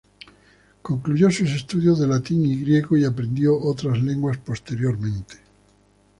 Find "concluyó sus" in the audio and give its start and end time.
0.81-1.51